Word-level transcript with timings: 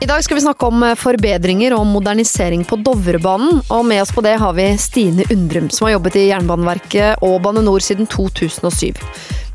I 0.00 0.06
dag 0.08 0.22
skal 0.24 0.38
vi 0.38 0.40
snakke 0.40 0.64
om 0.64 0.80
eh, 0.80 0.96
forbedringer 0.96 1.74
og 1.76 1.82
modernisering 1.84 2.62
på 2.64 2.78
Dovrebanen. 2.80 3.58
Og 3.68 3.84
med 3.84 4.00
oss 4.00 4.12
på 4.16 4.22
det 4.24 4.38
har 4.40 4.54
vi 4.56 4.64
Stine 4.80 5.26
Undrum, 5.28 5.66
som 5.68 5.84
har 5.84 5.98
jobbet 5.98 6.14
i 6.16 6.22
Jernbaneverket 6.30 7.20
og 7.26 7.34
Bane 7.44 7.60
NOR 7.66 7.84
siden 7.84 8.08
2007. 8.08 8.96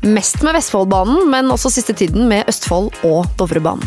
Mest 0.06 0.44
med 0.46 0.54
Vestfoldbanen, 0.54 1.24
men 1.32 1.50
også 1.50 1.72
siste 1.74 1.96
tiden 1.98 2.28
med 2.30 2.46
Østfold 2.46 2.92
og 3.08 3.26
Dovrebanen. 3.40 3.82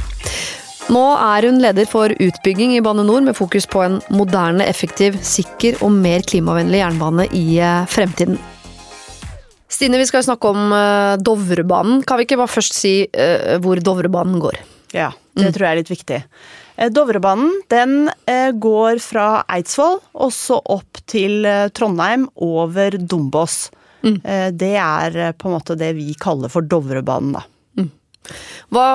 Nå 0.92 1.04
er 1.22 1.48
hun 1.48 1.62
leder 1.64 1.88
for 1.88 2.12
utbygging 2.12 2.74
i 2.76 2.82
Bane 2.84 3.06
NOR 3.08 3.24
med 3.30 3.38
fokus 3.38 3.64
på 3.70 3.86
en 3.86 3.96
moderne, 4.12 4.68
effektiv, 4.68 5.16
sikker 5.24 5.78
og 5.80 5.94
mer 5.96 6.26
klimavennlig 6.28 6.82
jernbane 6.82 7.30
i 7.40 7.46
eh, 7.64 7.86
fremtiden. 7.88 8.36
Stine, 9.72 10.02
vi 10.02 10.10
skal 10.12 10.28
snakke 10.28 10.52
om 10.52 10.76
eh, 10.76 11.16
Dovrebanen. 11.24 12.04
Kan 12.04 12.20
vi 12.20 12.28
ikke 12.28 12.42
bare 12.44 12.52
først 12.52 12.76
si 12.76 12.94
hvor 13.64 13.80
Dovrebanen 13.80 14.44
går? 14.44 14.60
Ja, 14.96 15.12
det 15.38 15.50
mm. 15.50 15.54
tror 15.54 15.66
jeg 15.66 15.72
er 15.72 15.80
litt 15.80 15.92
viktig. 15.92 16.20
Eh, 16.80 16.90
Dovrebanen 16.94 17.52
den 17.72 18.10
eh, 18.30 18.52
går 18.56 19.02
fra 19.04 19.44
Eidsvoll 19.52 20.00
og 20.00 20.32
så 20.34 20.60
opp 20.60 21.02
til 21.10 21.44
eh, 21.48 21.68
Trondheim 21.76 22.28
over 22.46 22.98
Dombås. 22.98 23.68
Mm. 24.00 24.22
Det 24.56 24.76
er 24.80 25.16
på 25.36 25.50
en 25.50 25.54
måte 25.58 25.76
det 25.76 25.90
vi 25.98 26.14
kaller 26.16 26.48
for 26.48 26.64
Dovrebanen, 26.64 27.34
da. 27.36 27.42
Mm. 27.76 27.90
Hva 28.72 28.86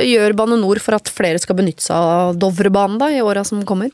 gjør 0.00 0.32
Bane 0.38 0.56
NOR 0.56 0.80
for 0.80 0.96
at 0.96 1.10
flere 1.12 1.36
skal 1.42 1.58
benytte 1.58 1.84
seg 1.84 1.92
av 2.00 2.38
Dovrebanen 2.40 2.96
da, 3.02 3.10
i 3.12 3.20
åra 3.20 3.42
som 3.44 3.60
kommer? 3.68 3.92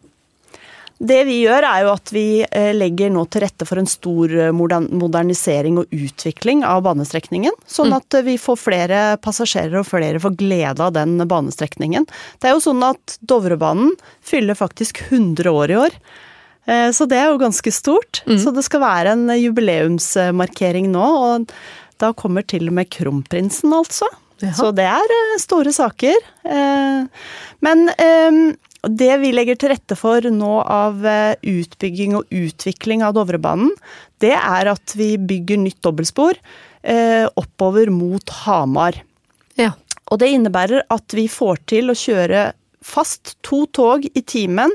Det 1.00 1.22
vi 1.24 1.38
gjør 1.46 1.64
er 1.64 1.84
jo 1.86 1.92
at 1.94 2.10
vi 2.12 2.24
eh, 2.44 2.74
legger 2.76 3.08
nå 3.12 3.22
til 3.32 3.40
rette 3.46 3.64
for 3.64 3.80
en 3.80 3.88
stor 3.88 4.34
eh, 4.36 4.50
modernisering 4.52 5.78
og 5.80 5.94
utvikling 5.96 6.60
av 6.68 6.82
banestrekningen. 6.84 7.56
Sånn 7.64 7.88
mm. 7.88 7.96
at 7.96 8.16
eh, 8.18 8.26
vi 8.26 8.34
får 8.40 8.58
flere 8.60 8.98
passasjerer 9.24 9.78
og 9.80 9.88
flere 9.88 10.20
får 10.20 10.36
glede 10.42 10.84
av 10.84 10.92
den 10.98 11.16
banestrekningen. 11.24 12.04
Det 12.36 12.50
er 12.50 12.56
jo 12.56 12.64
sånn 12.66 12.84
at 12.84 13.16
Dovrebanen 13.24 13.96
fyller 14.20 14.58
faktisk 14.60 15.00
100 15.08 15.48
år 15.48 15.72
i 15.72 15.80
år. 15.86 16.00
Så 16.94 17.06
det 17.08 17.16
er 17.18 17.32
jo 17.32 17.38
ganske 17.40 17.70
stort. 17.72 18.20
Mm. 18.28 18.36
Så 18.38 18.52
det 18.54 18.62
skal 18.62 18.82
være 18.84 19.14
en 19.16 19.32
jubileumsmarkering 19.32 20.90
nå, 20.92 21.06
og 21.24 21.54
da 21.98 22.12
kommer 22.14 22.44
til 22.46 22.68
og 22.68 22.76
med 22.76 22.90
kronprinsen, 22.92 23.72
altså. 23.74 24.06
Ja. 24.44 24.52
Så 24.54 24.68
det 24.76 24.84
er 24.86 25.14
store 25.40 25.72
saker. 25.74 26.20
Men 27.64 27.88
det 28.88 29.12
vi 29.20 29.32
legger 29.34 29.58
til 29.60 29.72
rette 29.74 29.96
for 29.98 30.24
nå 30.32 30.54
av 30.62 31.04
eh, 31.06 31.34
utbygging 31.42 32.16
og 32.16 32.30
utvikling 32.32 33.04
av 33.04 33.16
Dovrebanen, 33.18 33.74
det 34.22 34.34
er 34.36 34.70
at 34.72 34.94
vi 34.96 35.14
bygger 35.18 35.60
nytt 35.60 35.80
dobbeltspor 35.84 36.38
eh, 36.82 37.26
oppover 37.28 37.92
mot 37.92 38.32
Hamar. 38.44 39.02
Ja. 39.60 39.74
Og 40.10 40.22
det 40.22 40.32
innebærer 40.34 40.86
at 40.90 41.14
vi 41.16 41.28
får 41.30 41.62
til 41.70 41.92
å 41.92 41.98
kjøre 41.98 42.50
fast 42.80 43.36
to 43.46 43.66
tog 43.76 44.06
i 44.08 44.22
timen 44.22 44.72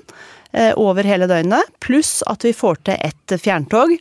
eh, 0.53 0.71
over 0.77 1.07
hele 1.07 1.27
døgnet, 1.29 1.73
pluss 1.83 2.21
at 2.29 2.45
vi 2.45 2.53
får 2.55 2.81
til 2.85 3.01
ett 3.09 3.35
fjerntog. 3.41 3.97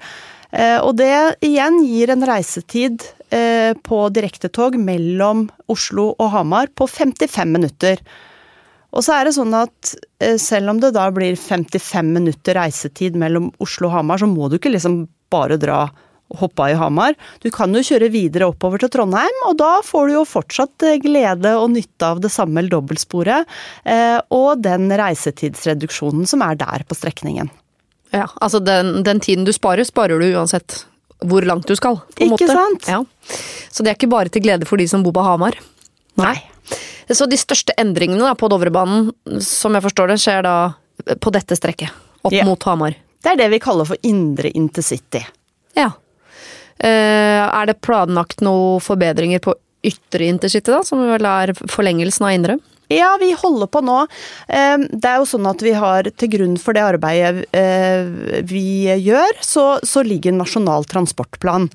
Eh, 0.55 0.79
og 0.79 0.95
det 1.01 1.41
igjen 1.45 1.81
gir 1.87 2.13
en 2.15 2.27
reisetid 2.29 3.03
eh, 3.35 3.73
på 3.75 4.05
direktetog 4.15 4.77
mellom 4.79 5.49
Oslo 5.73 6.13
og 6.13 6.31
Hamar 6.37 6.71
på 6.77 6.87
55 6.91 7.57
minutter. 7.57 8.05
Og 8.95 9.03
så 9.05 9.17
er 9.17 9.27
det 9.27 9.35
sånn 9.37 9.55
at 9.59 9.95
eh, 10.23 10.39
selv 10.41 10.75
om 10.75 10.81
det 10.83 10.95
da 10.95 11.09
blir 11.15 11.37
55 11.39 12.15
minutter 12.15 12.59
reisetid 12.59 13.19
mellom 13.19 13.51
Oslo 13.63 13.91
og 13.91 13.99
Hamar, 13.99 14.23
så 14.23 14.31
må 14.31 14.49
du 14.49 14.59
ikke 14.61 14.73
liksom 14.75 15.05
bare 15.35 15.59
dra 15.61 15.85
og 16.33 16.39
hoppe 16.41 16.65
av 16.65 16.73
i 16.73 16.77
Hamar. 16.79 17.17
Du 17.43 17.51
kan 17.53 17.75
jo 17.77 17.83
kjøre 17.85 18.09
videre 18.13 18.49
oppover 18.49 18.81
til 18.81 18.91
Trondheim, 18.95 19.43
og 19.49 19.59
da 19.61 19.75
får 19.85 20.09
du 20.09 20.15
jo 20.15 20.25
fortsatt 20.29 20.87
eh, 20.87 20.97
glede 21.03 21.53
og 21.59 21.69
nytte 21.75 22.15
av 22.15 22.23
det 22.25 22.33
samme 22.33 22.65
dobbeltsporet 22.71 23.51
eh, 23.85 24.19
og 24.35 24.63
den 24.65 24.89
reisetidsreduksjonen 24.89 26.25
som 26.31 26.45
er 26.47 26.59
der 26.63 26.87
på 26.89 26.97
strekningen. 26.99 27.53
Ja, 28.15 28.29
altså 28.39 28.63
den, 28.63 29.03
den 29.07 29.21
tiden 29.21 29.47
du 29.47 29.53
sparer, 29.53 29.85
sparer 29.87 30.23
du 30.23 30.31
uansett 30.31 30.85
hvor 31.25 31.45
langt 31.47 31.67
du 31.69 31.75
skal. 31.77 31.99
på 32.15 32.25
en 32.25 32.35
måte. 32.35 32.47
Ikke 32.47 32.57
sant? 32.57 32.89
Ja. 32.91 33.03
Så 33.73 33.83
det 33.83 33.93
er 33.93 33.99
ikke 33.99 34.13
bare 34.13 34.31
til 34.33 34.45
glede 34.45 34.69
for 34.69 34.81
de 34.81 34.87
som 34.91 35.05
bor 35.05 35.15
på 35.17 35.25
Hamar. 35.25 35.57
Nei. 36.21 36.37
Så 37.11 37.29
de 37.29 37.39
største 37.39 37.75
endringene 37.81 38.25
da, 38.25 38.35
på 38.39 38.49
Dovrebanen, 38.53 39.11
som 39.45 39.77
jeg 39.77 39.85
forstår 39.85 40.15
det, 40.15 40.21
skjer 40.23 40.45
da 40.47 40.57
på 41.21 41.33
dette 41.35 41.59
strekket. 41.59 41.93
Opp 42.25 42.33
ja. 42.33 42.47
mot 42.49 42.63
Hamar. 42.65 42.97
Det 43.25 43.35
er 43.35 43.41
det 43.41 43.51
vi 43.53 43.61
kaller 43.63 43.89
for 43.89 44.01
indre 44.07 44.51
intercity. 44.57 45.21
Ja. 45.77 45.91
Eh, 46.79 47.45
er 47.45 47.69
det 47.69 47.81
planlagt 47.85 48.45
noen 48.45 48.83
forbedringer 48.85 49.43
på 49.45 49.55
ytre 49.85 50.29
intercity, 50.29 50.73
da, 50.73 50.81
som 50.87 51.03
vel 51.05 51.29
er 51.29 51.53
forlengelsen 51.57 52.27
av 52.29 52.37
indre? 52.37 52.57
Ja, 52.95 53.15
vi 53.21 53.33
holder 53.39 53.71
på 53.71 53.83
nå. 53.85 54.01
Eh, 54.49 54.87
det 54.91 55.11
er 55.11 55.21
jo 55.21 55.29
sånn 55.29 55.49
at 55.51 55.63
vi 55.65 55.75
har 55.77 56.09
til 56.21 56.33
grunn 56.37 56.57
for 56.61 56.77
det 56.77 56.85
arbeidet 56.87 57.47
eh, 57.57 58.43
vi 58.47 58.87
gjør, 59.03 59.41
så, 59.45 59.67
så 59.87 60.05
ligger 60.07 60.37
Nasjonal 60.37 60.87
transportplan. 60.91 61.71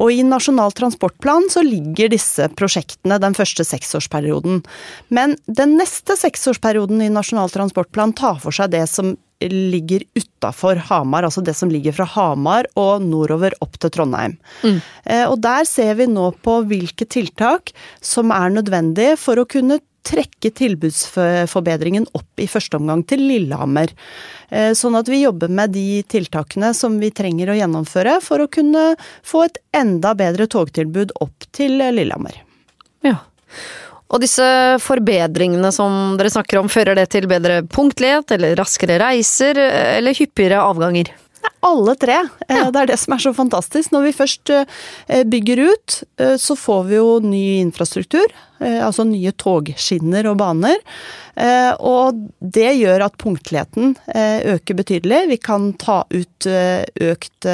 Og 0.00 0.14
i 0.14 0.22
Nasjonal 0.26 0.74
transportplan 0.76 1.48
så 1.50 1.64
ligger 1.66 2.12
disse 2.12 2.46
prosjektene 2.58 3.18
den 3.22 3.34
første 3.38 3.66
seksårsperioden. 3.66 4.62
Men 5.08 5.34
den 5.46 5.74
neste 5.80 6.16
seksårsperioden 6.18 7.02
i 7.02 7.10
Nasjonal 7.12 7.50
transportplan 7.52 8.14
tar 8.18 8.38
for 8.42 8.54
seg 8.54 8.72
det 8.76 8.86
som 8.90 9.16
ligger 9.40 10.02
utafor 10.14 10.76
Hamar, 10.76 11.24
altså 11.24 11.40
det 11.40 11.54
som 11.56 11.70
ligger 11.72 11.94
fra 11.96 12.04
Hamar 12.04 12.66
og 12.78 13.04
nordover 13.04 13.54
opp 13.64 13.78
til 13.80 13.92
Trondheim. 13.94 14.36
Mm. 14.62 14.80
Eh, 15.04 15.24
og 15.24 15.38
der 15.40 15.64
ser 15.68 15.94
vi 15.96 16.08
nå 16.10 16.30
på 16.44 16.58
hvilke 16.68 17.08
tiltak 17.08 17.72
som 18.04 18.34
er 18.36 18.52
nødvendige 18.52 19.16
for 19.20 19.40
å 19.40 19.48
kunne 19.48 19.80
trekke 20.06 20.50
tilbudsforbedringen 20.56 22.06
opp 22.16 22.40
i 22.42 22.48
første 22.50 22.78
omgang 22.78 23.02
til 23.08 23.22
Lillehammer. 23.28 23.92
Eh, 24.48 24.72
sånn 24.78 24.96
at 24.98 25.10
vi 25.10 25.22
jobber 25.22 25.52
med 25.52 25.74
de 25.76 26.02
tiltakene 26.10 26.72
som 26.76 26.98
vi 27.02 27.12
trenger 27.14 27.52
å 27.52 27.58
gjennomføre 27.58 28.18
for 28.24 28.42
å 28.42 28.50
kunne 28.50 28.94
få 29.26 29.44
et 29.48 29.60
enda 29.76 30.14
bedre 30.18 30.48
togtilbud 30.50 31.14
opp 31.20 31.46
til 31.56 31.78
Lillehammer. 31.80 32.42
Ja. 33.06 33.18
Og 34.10 34.24
disse 34.24 34.44
forbedringene 34.82 35.70
som 35.74 36.16
dere 36.18 36.32
snakker 36.32 36.58
om, 36.58 36.70
fører 36.72 36.98
det 36.98 37.06
til 37.12 37.28
bedre 37.30 37.60
punktlighet, 37.70 38.32
eller 38.34 38.56
raskere 38.58 38.98
reiser, 38.98 39.60
eller 40.00 40.16
hyppigere 40.18 40.64
avganger? 40.66 41.12
Alle 41.60 41.94
tre. 41.96 42.16
Eh, 42.48 42.56
ja. 42.56 42.68
Det 42.72 42.82
er 42.82 42.92
det 42.92 42.98
som 43.00 43.14
er 43.14 43.22
så 43.22 43.32
fantastisk. 43.36 43.92
Når 43.92 44.06
vi 44.08 44.16
først 44.16 44.52
eh, 44.54 45.24
bygger 45.28 45.64
ut, 45.68 45.96
eh, 46.20 46.36
så 46.40 46.56
får 46.56 46.86
vi 46.88 46.96
jo 46.96 47.18
ny 47.24 47.44
infrastruktur. 47.60 48.38
Altså 48.60 49.06
nye 49.08 49.30
togskinner 49.40 50.26
og 50.28 50.34
baner. 50.36 50.82
Og 51.80 52.18
det 52.44 52.74
gjør 52.76 53.06
at 53.06 53.14
punktligheten 53.16 53.94
øker 54.52 54.76
betydelig. 54.76 55.20
Vi 55.30 55.38
kan 55.40 55.70
ta 55.80 56.02
ut 56.12 56.44
økt 56.44 57.48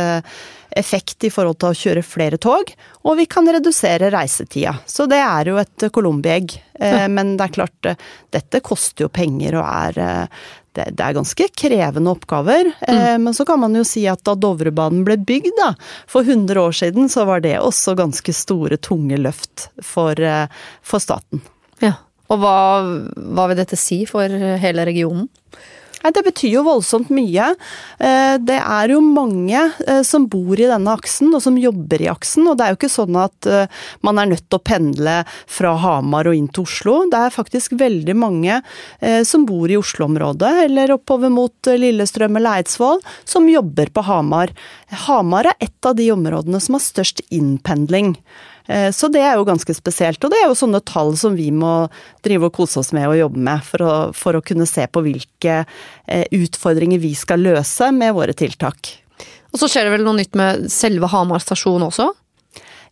effekt 0.75 1.29
i 1.29 1.31
forhold 1.31 1.61
til 1.63 1.71
å 1.71 1.79
kjøre 1.79 2.03
flere 2.03 2.41
tog, 2.43 2.75
og 3.07 3.21
vi 3.21 3.29
kan 3.31 3.47
redusere 3.47 4.11
reisetida. 4.11 4.75
Så 4.83 5.07
det 5.07 5.23
er 5.23 5.53
jo 5.53 5.63
et 5.63 5.87
colombi-egg. 5.95 6.59
Men 7.07 7.37
det 7.39 7.47
er 7.47 7.55
klart, 7.55 7.93
dette 8.35 8.65
koster 8.67 9.07
jo 9.07 9.13
penger 9.15 9.61
og 9.63 9.71
er 9.71 10.27
det, 10.76 10.91
det, 10.97 11.03
er 11.04 11.16
ganske 11.16 11.48
krevende 11.56 12.12
oppgaver. 12.12 12.70
Mm. 12.87 12.97
Eh, 12.97 13.19
men 13.26 13.37
så 13.37 13.47
kan 13.48 13.60
man 13.62 13.76
jo 13.76 13.84
si 13.87 14.04
at 14.10 14.22
da 14.26 14.37
Dovrebanen 14.38 15.04
ble 15.06 15.19
bygd 15.19 15.54
da, 15.60 15.72
for 16.10 16.26
100 16.26 16.60
år 16.62 16.76
siden, 16.76 17.10
så 17.12 17.26
var 17.28 17.44
det 17.44 17.56
også 17.60 17.97
ganske 17.98 18.34
store, 18.37 18.78
tunge 18.81 19.19
løft 19.20 19.69
for, 19.84 20.19
eh, 20.20 20.47
for 20.82 21.03
staten. 21.03 21.42
Ja, 21.84 21.97
Og 22.32 22.41
hva, 22.42 22.59
hva 23.14 23.44
vil 23.47 23.59
dette 23.60 23.76
si 23.78 24.00
for 24.09 24.26
hele 24.59 24.87
regionen? 24.88 25.28
Det 26.15 26.22
betyr 26.27 26.56
jo 26.59 26.65
voldsomt 26.67 27.11
mye. 27.15 27.50
Eh, 27.99 28.37
det 28.43 28.59
er 28.61 28.93
jo 28.93 29.00
mange 29.05 29.59
eh, 29.87 30.03
som 30.06 30.27
bor 30.31 30.59
i 30.59 30.69
denne 30.69 30.94
aksen, 30.94 31.33
og 31.34 31.43
som 31.44 31.59
jobber 31.61 32.03
i 32.03 32.11
aksen. 32.12 32.47
Og 32.47 32.56
det 32.56 32.67
er 32.67 32.75
jo 32.75 32.78
ikke 32.81 32.93
sånn 32.93 33.19
at 33.21 33.49
eh, 33.50 33.71
man 34.06 34.21
er 34.21 34.31
nødt 34.31 34.47
til 34.47 34.61
å 34.61 34.65
pendle 34.67 35.17
fra 35.28 35.75
Hamar 35.83 36.31
og 36.31 36.38
inn 36.38 36.50
til 36.50 36.67
Oslo. 36.67 36.99
Det 37.11 37.20
er 37.26 37.35
faktisk 37.35 37.76
veldig 37.81 38.17
mange 38.17 38.61
som 39.26 39.44
bor 39.49 39.70
i 39.70 39.76
Oslo-området, 39.79 40.50
eller 40.67 40.93
oppover 40.94 41.31
mot 41.32 41.69
Lillestrøm 41.69 42.38
eller 42.38 42.61
Eidsvoll, 42.61 43.00
som 43.29 43.49
jobber 43.50 43.91
på 43.94 44.05
Hamar. 44.06 44.53
Hamar 45.06 45.50
er 45.50 45.67
et 45.67 45.88
av 45.88 45.97
de 45.99 46.08
områdene 46.14 46.61
som 46.62 46.79
har 46.79 46.85
størst 46.85 47.23
innpendling. 47.35 48.14
Så 48.67 49.06
det 49.14 49.23
er 49.23 49.37
jo 49.38 49.47
ganske 49.47 49.75
spesielt. 49.76 50.23
Og 50.26 50.32
det 50.32 50.41
er 50.41 50.49
jo 50.50 50.58
sånne 50.58 50.81
tall 50.87 51.12
som 51.19 51.37
vi 51.38 51.53
må 51.55 51.87
drive 52.26 52.49
og 52.49 52.56
kose 52.56 52.81
oss 52.82 52.91
med 52.97 53.06
og 53.06 53.19
jobbe 53.20 53.43
med, 53.49 53.62
for 53.67 53.87
å, 53.87 53.93
for 54.17 54.38
å 54.38 54.43
kunne 54.47 54.67
se 54.67 54.88
på 54.91 55.05
hvilke 55.06 55.61
utfordringer 56.34 57.00
vi 57.02 57.14
skal 57.19 57.43
løse 57.43 57.90
med 57.94 58.14
våre 58.16 58.34
tiltak. 58.37 58.93
Og 59.52 59.60
så 59.60 59.69
skjer 59.70 59.87
det 59.87 59.94
vel 59.96 60.06
noe 60.06 60.19
nytt 60.19 60.37
med 60.38 60.66
selve 60.72 61.08
Hamar 61.10 61.43
stasjon 61.43 61.87
også? 61.87 62.10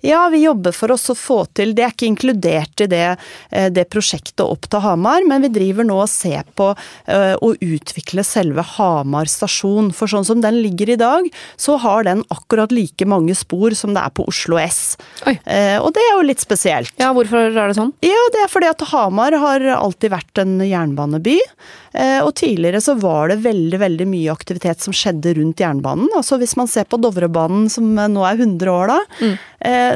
Ja, 0.04 0.28
vi 0.28 0.42
jobber 0.42 0.72
for 0.76 0.92
oss 0.92 1.06
å 1.08 1.14
få 1.16 1.38
til 1.56 1.72
Det 1.76 1.84
er 1.86 1.92
ikke 1.94 2.08
inkludert 2.10 2.82
i 2.84 2.88
det, 2.92 3.16
eh, 3.50 3.70
det 3.72 3.86
prosjektet 3.88 4.42
opp 4.44 4.68
til 4.68 4.82
Hamar, 4.84 5.24
men 5.24 5.40
vi 5.46 5.48
driver 5.54 5.86
nå 5.88 5.96
og 6.02 6.10
ser 6.12 6.44
på 6.58 6.66
uh, 6.74 7.34
å 7.40 7.48
utvikle 7.54 8.24
selve 8.26 8.60
Hamar 8.74 9.30
stasjon. 9.30 9.92
For 9.96 10.10
sånn 10.10 10.26
som 10.28 10.42
den 10.44 10.58
ligger 10.60 10.92
i 10.92 10.98
dag, 11.00 11.28
så 11.56 11.78
har 11.80 12.04
den 12.04 12.20
akkurat 12.34 12.72
like 12.74 13.06
mange 13.08 13.36
spor 13.38 13.72
som 13.78 13.94
det 13.96 14.02
er 14.02 14.12
på 14.12 14.26
Oslo 14.28 14.58
S. 14.60 14.98
Oi. 15.24 15.36
og 15.80 15.88
det 15.96 16.02
er 16.02 16.12
jo 16.18 16.26
litt 16.26 16.42
spesielt. 16.42 16.92
Ja, 17.00 17.12
hvorfor 17.16 17.48
er 17.48 17.56
det 17.56 17.78
sånn? 17.78 17.94
Ja, 18.04 18.20
det 18.34 18.44
er 18.44 18.52
fordi 18.52 18.68
at 18.68 18.84
Hamar 18.90 19.36
har 19.40 19.64
alltid 19.78 20.12
vært 20.12 20.42
en 20.42 20.58
jernbaneby. 20.64 21.38
Og 22.26 22.32
tidligere 22.36 22.82
så 22.82 22.96
var 22.98 23.30
det 23.30 23.38
veldig, 23.44 23.78
veldig 23.80 24.06
mye 24.10 24.32
aktivitet 24.34 24.82
som 24.84 24.94
skjedde 24.96 25.36
rundt 25.38 25.62
jernbanen. 25.62 26.10
Altså 26.18 26.40
hvis 26.42 26.56
man 26.58 26.70
ser 26.70 26.88
på 26.90 26.98
Dovrebanen 27.00 27.68
som 27.72 27.86
nå 27.94 28.26
er 28.26 28.40
100 28.40 28.72
år 28.74 28.90
da. 28.90 29.00
Mm 29.22 29.36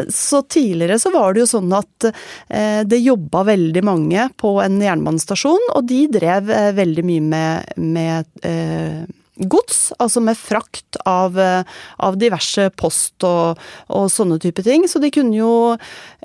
så 0.09 0.43
tidligere 0.43 0.99
så 0.99 1.11
var 1.13 1.35
det 1.35 1.45
jo 1.45 1.51
sånn 1.51 1.73
at 1.77 2.09
eh, 2.09 2.81
det 2.89 3.03
jobba 3.05 3.45
veldig 3.51 3.85
mange 3.85 4.29
på 4.41 4.57
en 4.63 4.81
jernbanestasjon, 4.83 5.71
og 5.77 5.87
de 5.89 6.03
drev 6.13 6.51
eh, 6.51 6.73
veldig 6.77 7.05
mye 7.05 7.25
med, 7.25 7.73
med 7.77 8.29
eh, 8.49 9.03
gods, 9.39 9.93
altså 10.03 10.23
med 10.25 10.35
frakt 10.35 10.99
av, 11.07 11.37
av 11.39 12.17
diverse 12.19 12.65
post 12.75 13.23
og, 13.23 13.61
og, 13.87 14.09
sånne 14.11 14.41
type 14.43 14.65
ting. 14.67 14.89
Så 14.91 14.99
de 14.99 15.13
kunne 15.15 15.37
jo 15.37 15.53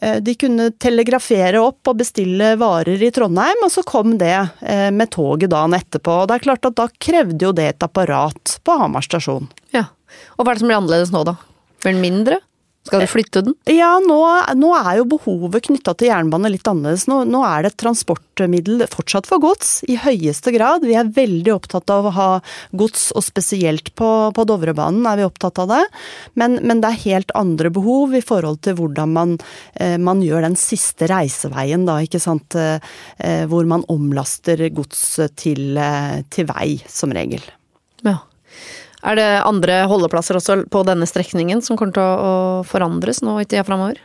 de 0.01 0.33
kunne 0.33 0.71
telegrafere 0.81 1.61
opp 1.61 1.91
og 1.91 1.99
bestille 1.99 2.55
varer 2.57 3.03
i 3.05 3.11
Trondheim, 3.13 3.61
og 3.61 3.69
så 3.69 3.83
kom 3.85 4.15
det 4.17 4.33
med 4.97 5.11
toget 5.13 5.53
dagen 5.53 5.77
etterpå. 5.77 6.15
Og 6.23 6.31
det 6.31 6.39
er 6.39 6.45
klart 6.47 6.65
at 6.65 6.79
da 6.79 6.87
krevde 6.97 7.45
jo 7.45 7.53
det 7.53 7.67
et 7.75 7.85
apparat 7.85 8.55
på 8.65 8.79
Hamar 8.81 9.05
stasjon. 9.05 9.45
Ja, 9.77 9.91
Og 10.33 10.41
hva 10.41 10.55
er 10.55 10.57
det 10.57 10.65
som 10.65 10.73
blir 10.73 10.81
annerledes 10.81 11.13
nå, 11.13 11.21
da? 11.29 11.37
Blir 11.85 11.93
den 11.93 12.01
mindre? 12.01 12.41
Skal 12.83 13.05
du 13.05 13.07
flytte 13.07 13.41
den? 13.45 13.53
Ja, 13.71 13.93
nå, 14.03 14.17
nå 14.59 14.69
er 14.75 14.97
jo 14.99 15.05
behovet 15.13 15.69
knytta 15.69 15.93
til 15.95 16.09
jernbane 16.09 16.49
litt 16.51 16.67
annerledes. 16.67 17.05
Nå, 17.07 17.21
nå, 17.31 17.39
er 17.47 17.63
det 17.63 17.71
et 17.71 17.79
transportmiddel 17.79 18.83
fortsatt 18.91 19.29
for 19.29 19.39
gods, 19.43 19.77
i 19.87 19.95
høyeste 20.03 20.51
grad. 20.51 20.83
Vi 20.83 20.97
er 20.99 21.13
veldig 21.15 21.53
opptatt 21.55 21.93
av 21.93 22.09
å 22.09 22.13
ha 22.17 22.27
gods, 22.75 23.05
og 23.15 23.23
spesielt 23.23 23.93
på, 23.95 24.09
på 24.35 24.45
Dovrebanen 24.49 25.07
er 25.07 25.21
vi 25.21 25.27
opptatt 25.29 25.63
av 25.63 25.71
det. 25.71 25.79
Men, 26.39 26.59
men, 26.59 26.83
det 26.83 26.91
er 26.91 27.01
helt 27.05 27.31
andre 27.39 27.71
behov 27.71 28.17
i 28.19 28.23
forhold 28.25 28.59
til 28.67 28.75
hvordan 28.81 29.15
man, 29.15 29.37
eh, 29.79 29.95
man 29.95 30.19
gjør 30.25 30.43
den 30.49 30.59
siste 30.59 31.07
reiseveien, 31.07 31.87
da, 31.87 32.01
ikke 32.03 32.19
sant. 32.23 32.59
Eh, 32.59 32.83
hvor 33.47 33.63
man 33.69 33.87
omlaster 33.91 34.59
gods 34.75 35.05
til, 35.39 35.77
eh, 35.79 36.19
til 36.27 36.51
vei, 36.51 36.75
som 36.91 37.15
regel. 37.15 37.47
Ja. 38.03 38.19
Er 39.03 39.19
det 39.19 39.29
andre 39.43 39.83
holdeplasser 39.91 40.39
også 40.39 40.63
på 40.71 40.83
denne 40.87 41.07
strekningen 41.09 41.61
som 41.63 41.79
kommer 41.79 41.95
til 41.97 42.03
å 42.03 42.33
forandres 42.67 43.21
nå 43.25 43.35
i 43.41 43.47
tida 43.47 43.65
framover? 43.67 43.99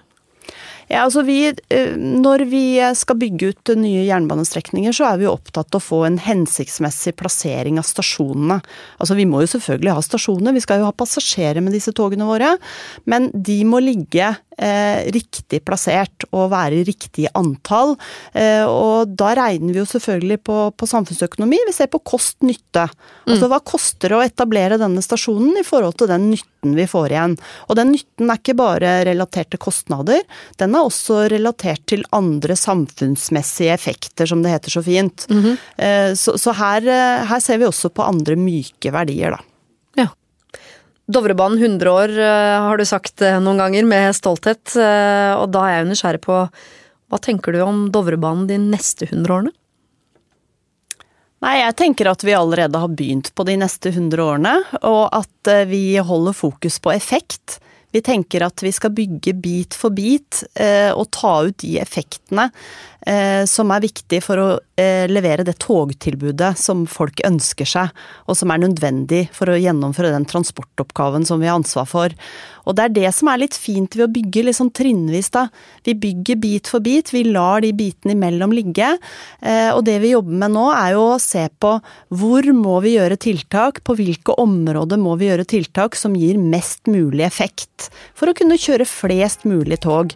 Ja, 0.89 1.03
altså 1.05 1.21
vi, 1.23 1.51
eh, 1.69 1.97
når 2.01 2.47
vi 2.49 2.81
skal 2.97 3.19
bygge 3.21 3.51
ut 3.53 3.73
nye 3.77 4.07
jernbanestrekninger, 4.07 4.95
så 4.97 5.11
er 5.11 5.19
vi 5.21 5.29
opptatt 5.29 5.77
av 5.77 5.83
å 5.83 5.85
få 5.85 5.99
en 6.07 6.17
hensiktsmessig 6.25 7.13
plassering 7.21 7.77
av 7.77 7.85
stasjonene. 7.85 8.63
Altså 8.97 9.19
Vi 9.19 9.27
må 9.29 9.43
jo 9.45 9.53
selvfølgelig 9.53 9.97
ha 9.99 10.05
stasjoner, 10.05 10.57
vi 10.57 10.65
skal 10.65 10.81
jo 10.81 10.89
ha 10.89 10.97
passasjerer 10.97 11.61
med 11.61 11.77
disse 11.77 11.93
togene 11.93 12.25
våre. 12.25 12.57
Men 13.05 13.29
de 13.35 13.61
må 13.69 13.83
ligge 13.85 14.33
eh, 14.59 15.07
riktig 15.15 15.63
plassert 15.67 16.27
og 16.33 16.51
være 16.53 16.81
i 16.81 16.87
riktig 16.89 17.29
antall. 17.39 17.95
Eh, 18.33 18.65
og 18.67 19.15
da 19.19 19.33
regner 19.39 19.75
vi 19.75 19.83
jo 19.83 19.89
selvfølgelig 19.89 20.41
på, 20.49 20.59
på 20.77 20.91
samfunnsøkonomi. 20.91 21.61
Vi 21.69 21.77
ser 21.77 21.91
på 21.93 22.03
kost-nytte. 22.03 22.89
Altså 23.29 23.47
mm. 23.47 23.53
hva 23.53 23.61
koster 23.65 24.13
det 24.13 24.19
å 24.19 24.25
etablere 24.27 24.81
denne 24.81 25.05
stasjonen 25.05 25.61
i 25.61 25.67
forhold 25.67 25.99
til 26.01 26.11
den 26.11 26.31
nytten 26.33 26.77
vi 26.79 26.89
får 26.91 27.15
igjen. 27.15 27.37
Og 27.69 27.79
den 27.79 27.93
nytten 27.95 28.33
er 28.33 28.41
ikke 28.41 28.59
bare 28.59 28.95
relatert 29.09 29.53
til 29.55 29.63
kostnader, 29.63 30.25
den 30.59 30.75
er 30.75 30.87
også 30.87 31.29
relatert 31.31 31.85
til 31.91 32.03
andre 32.17 32.57
samfunnsmessige 32.59 33.77
effekter, 33.77 34.27
som 34.27 34.43
det 34.43 34.57
heter 34.57 34.75
så 34.75 34.83
fint. 34.83 35.27
Mm 35.31 35.43
-hmm. 35.45 36.17
Så, 36.19 36.39
så 36.39 36.53
her, 36.53 36.83
eh, 36.83 37.27
her 37.27 37.41
ser 37.41 37.59
vi 37.59 37.69
også 37.69 37.91
på 37.95 38.03
andre 38.03 38.37
myke 38.37 38.93
verdier, 38.93 39.37
da. 39.37 39.41
Dovrebanen 41.09 41.59
100 41.59 41.91
år 41.91 42.19
eh, 42.21 42.61
har 42.61 42.77
du 42.77 42.85
sagt 42.85 43.23
eh, 43.25 43.39
noen 43.41 43.63
ganger, 43.63 43.87
med 43.89 44.17
stolthet. 44.17 44.75
Eh, 44.77 45.33
og 45.41 45.49
da 45.55 45.65
er 45.65 45.79
jeg 45.79 45.89
nysgjerrig 45.89 46.21
på 46.27 46.43
hva 47.09 47.21
tenker 47.25 47.57
du 47.57 47.63
om 47.65 47.87
Dovrebanen 47.93 48.45
de 48.51 48.59
neste 48.61 49.09
100 49.09 49.33
årene? 49.33 49.55
Nei, 51.39 51.55
jeg 51.63 51.77
tenker 51.79 52.11
at 52.11 52.25
vi 52.27 52.35
allerede 52.37 52.83
har 52.83 52.93
begynt 52.93 53.31
på 53.33 53.47
de 53.49 53.55
neste 53.57 53.95
100 53.95 54.21
årene, 54.21 54.55
og 54.83 55.05
at 55.17 55.51
vi 55.71 55.97
holder 56.03 56.37
fokus 56.37 56.77
på 56.83 56.93
effekt. 56.93 57.61
Vi 57.95 58.03
tenker 58.05 58.45
at 58.45 58.61
vi 58.61 58.73
skal 58.75 58.93
bygge 58.93 59.33
bit 59.39 59.77
for 59.79 59.95
bit 59.95 60.43
og 60.59 61.05
ta 61.15 61.31
ut 61.47 61.57
de 61.63 61.79
effektene 61.81 62.49
som 63.49 63.71
er 63.73 63.85
viktige 63.87 64.27
for 64.27 64.43
å 64.43 64.49
levere 65.11 65.43
det 65.47 65.57
togtilbudet 65.65 66.53
som 66.61 66.85
folk 66.87 67.19
ønsker 67.27 67.67
seg, 67.67 67.91
og 68.31 68.39
som 68.39 68.53
er 68.55 68.63
nødvendig 68.63 69.25
for 69.35 69.51
å 69.51 69.59
gjennomføre 69.59 70.13
den 70.15 70.29
transportoppgaven 70.29 71.27
som 71.27 71.43
vi 71.43 71.51
har 71.51 71.59
ansvar 71.59 71.89
for. 71.91 72.15
Og 72.69 72.77
det 72.77 72.85
er 72.85 72.95
det 72.99 73.13
som 73.17 73.31
er 73.33 73.41
litt 73.41 73.57
fint 73.57 73.97
ved 73.97 74.05
å 74.05 74.13
bygge 74.13 74.45
litt 74.45 74.59
sånn 74.59 74.73
trinnvis, 74.77 75.31
da. 75.35 75.47
Vi 75.87 75.95
bygger 75.99 76.41
bit 76.43 76.69
for 76.71 76.85
bit, 76.85 77.13
vi 77.15 77.25
lar 77.25 77.65
de 77.65 77.73
bitene 77.77 78.13
imellom 78.15 78.53
ligge. 78.55 78.91
Eh, 79.41 79.71
og 79.73 79.83
det 79.89 79.97
vi 80.05 80.13
jobber 80.13 80.37
med 80.45 80.55
nå 80.55 80.67
er 80.75 80.93
jo 80.99 81.07
å 81.15 81.23
se 81.23 81.47
på 81.61 81.73
hvor 82.21 82.51
må 82.53 82.77
vi 82.85 82.97
gjøre 82.99 83.17
tiltak, 83.21 83.81
på 83.89 83.97
hvilke 83.99 84.37
områder 84.43 85.01
må 85.01 85.17
vi 85.21 85.31
gjøre 85.31 85.49
tiltak 85.49 85.97
som 85.97 86.17
gir 86.19 86.37
mest 86.39 86.85
mulig 86.91 87.25
effekt, 87.27 87.89
for 88.15 88.31
å 88.31 88.37
kunne 88.37 88.61
kjøre 88.61 88.89
flest 88.89 89.49
mulig 89.49 89.81
tog. 89.87 90.13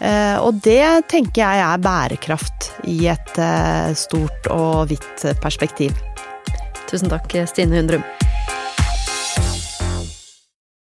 Eh, 0.00 0.36
og 0.40 0.62
det 0.64 1.10
tenker 1.12 1.42
jeg 1.42 1.64
er 1.66 1.84
bærekraft 1.84 2.70
i 2.88 3.02
et 3.12 3.36
stort 4.00 4.50
og 4.52 4.88
vidt 4.90 5.26
perspektiv. 5.42 5.94
Tusen 6.90 7.12
takk, 7.12 7.36
Stine 7.50 7.78
Hundrum. 7.78 8.04